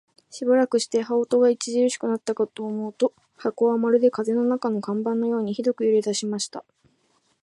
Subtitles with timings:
[0.31, 6.65] しばらくして、羽音が烈しくなったかと思うと、箱はまるで風の中の看板のようにひどく揺れだしました。